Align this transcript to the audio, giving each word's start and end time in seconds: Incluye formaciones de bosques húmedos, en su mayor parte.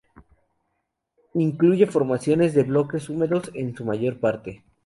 Incluye 1.35 1.85
formaciones 1.85 2.55
de 2.55 2.63
bosques 2.63 3.07
húmedos, 3.07 3.51
en 3.53 3.75
su 3.75 3.85
mayor 3.85 4.19
parte. 4.19 4.63